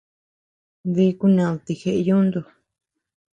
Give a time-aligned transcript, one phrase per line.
[0.93, 2.39] Dí kuned ti jeʼe yuntu.